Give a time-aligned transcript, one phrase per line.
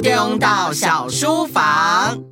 [0.00, 2.22] 中岛小书房。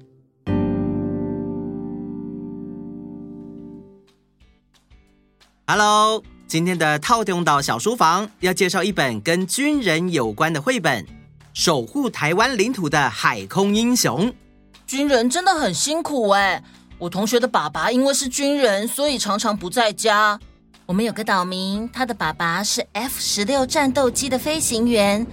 [5.67, 11.03] Hello，今天的套丁岛小书房要介绍一本跟军人有关的绘本，
[11.55, 14.29] 《守护台湾领土的海空英雄》。
[14.87, 16.63] 军人真的很辛苦哎！
[16.99, 20.39] 我同学的爸爸因为是军人，所以常常不在家。
[20.87, 25.27] 我们有个岛民，他的爸爸是 F 十六战斗机的飞行员，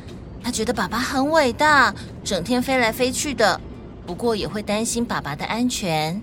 [0.43, 3.59] 他觉得爸爸很伟大，整天飞来飞去的。
[4.05, 6.21] 不过也会担心爸爸的安全。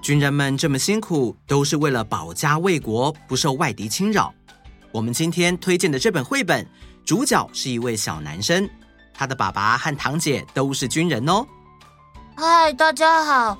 [0.00, 4.32] 军人们这么辛苦，都是为了保家卫国，不受外敌侵扰。
[4.92, 6.66] 我们今天推荐的这本绘本，
[7.04, 8.68] 主角是一位小男生，
[9.12, 11.44] 他的爸爸和堂姐都是军人哦。
[12.36, 13.58] 嗨，大家好，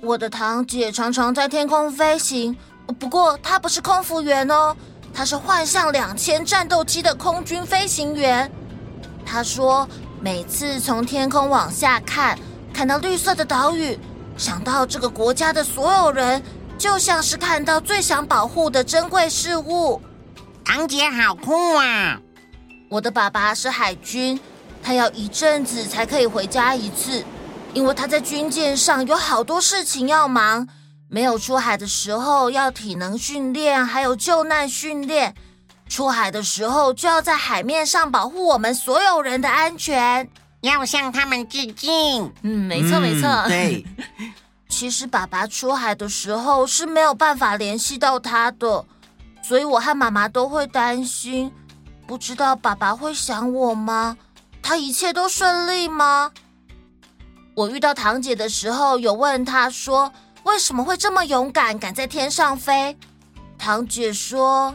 [0.00, 2.56] 我的堂姐常常在天空飞行。
[2.98, 4.76] 不过她不是空服员哦，
[5.14, 8.50] 她是幻象两千战斗机的空军飞行员。
[9.26, 9.86] 他说，
[10.20, 12.38] 每次从天空往下看，
[12.72, 13.98] 看到绿色的岛屿，
[14.38, 16.40] 想到这个国家的所有人，
[16.78, 20.00] 就像是看到最想保护的珍贵事物。
[20.64, 22.20] 堂姐好酷啊！
[22.88, 24.38] 我的爸爸是海军，
[24.82, 27.24] 他要一阵子才可以回家一次，
[27.74, 30.68] 因为他在军舰上有好多事情要忙。
[31.08, 35.32] 没有出海的时候要体能训练，还有救难训练；
[35.88, 40.28] 出海的时候就要在海面上保护我们所有人的安全，
[40.60, 42.32] 要向他们致敬。
[42.42, 43.44] 嗯，没错没错。
[43.46, 43.86] 对，
[44.68, 48.84] 其实爸爸出海的时候是没有办法联系到他的，
[49.42, 51.52] 所以我和妈妈都会担心，
[52.06, 54.16] 不知道爸爸会想我吗？
[54.62, 56.32] 他一切都顺利吗？
[57.54, 60.12] 我遇到堂姐的时候，有问她说。
[60.44, 62.96] 为什么会这么勇敢，敢在天上飞？
[63.58, 64.72] 堂姐说：“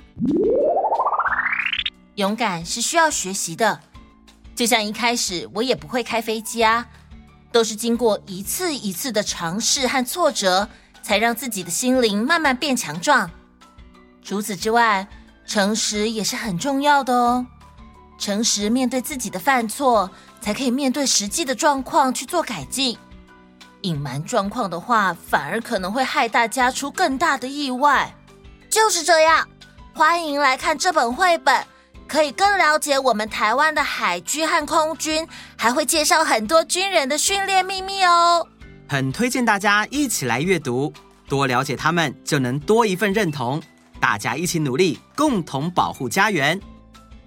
[2.16, 3.80] 勇敢是需要学习的，
[4.56, 6.86] 就像一开始我也不会开飞机啊，
[7.52, 10.68] 都是经过一次一次的尝试和挫折，
[11.02, 13.30] 才让自己的心灵慢慢变强壮。
[14.22, 15.08] 除此之外，
[15.46, 17.46] 诚实也是很重要的哦。
[18.20, 22.98] 诚实面对自己的犯错，才可以面对实际的状况去做改进。”
[23.82, 28.14] 隐瞒状况的话，反而可能会害大家出更大的意外。
[28.70, 29.48] 就是这样，
[29.96, 31.66] 欢迎来看这本绘本，
[32.12, 38.46] 可以更了解我们台湾的海军和空军，还会介绍很多军人的训练秘密哦。
[38.90, 40.92] 很推荐大家一起来阅读，
[41.30, 43.64] 多了解他们，就能多一份认同。
[44.02, 46.60] 大家一起努力，共同保护家园，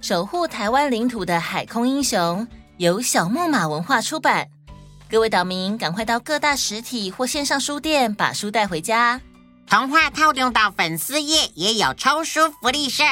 [0.03, 2.47] 守护台湾领土的海空英雄，
[2.77, 4.47] 由小木马文化出版。
[5.09, 9.19] 各位岛民，赶快到各大实体或线上书店把书带回家。
[9.67, 13.03] 童话套用到粉丝页也有抽书福利社，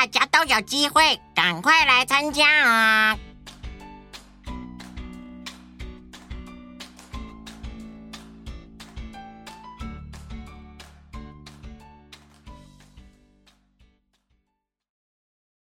[0.00, 3.18] 大家都有机会，赶快来参加啊！